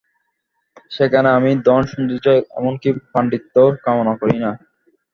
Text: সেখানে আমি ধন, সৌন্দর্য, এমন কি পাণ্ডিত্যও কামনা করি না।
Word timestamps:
সেখানে 0.91 1.29
আমি 1.37 1.51
ধন, 1.65 1.81
সৌন্দর্য, 1.91 2.27
এমন 2.57 2.73
কি 2.81 2.89
পাণ্ডিত্যও 3.11 3.67
কামনা 3.85 4.13
করি 4.21 4.37
না। 4.43 4.51